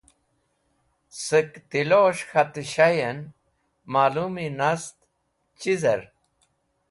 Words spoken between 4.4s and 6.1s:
nast chizẽr?